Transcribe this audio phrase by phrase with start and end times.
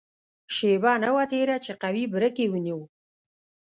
[0.55, 2.79] شېبه نه وه تېره چې قوي بریک یې ونیو.